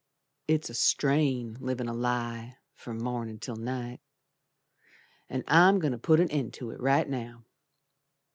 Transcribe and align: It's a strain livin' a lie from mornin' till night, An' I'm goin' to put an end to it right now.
It's 0.47 0.71
a 0.71 0.73
strain 0.73 1.57
livin' 1.59 1.87
a 1.87 1.93
lie 1.93 2.57
from 2.73 2.97
mornin' 2.97 3.37
till 3.37 3.55
night, 3.55 4.01
An' 5.29 5.43
I'm 5.47 5.77
goin' 5.77 5.91
to 5.93 5.99
put 5.99 6.19
an 6.19 6.31
end 6.31 6.55
to 6.55 6.71
it 6.71 6.79
right 6.79 7.07
now. 7.07 7.45